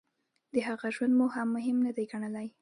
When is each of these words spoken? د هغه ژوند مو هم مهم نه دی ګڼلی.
د 0.53 0.55
هغه 0.67 0.87
ژوند 0.95 1.13
مو 1.19 1.25
هم 1.35 1.47
مهم 1.55 1.77
نه 1.85 1.91
دی 1.95 2.05
ګڼلی. 2.11 2.47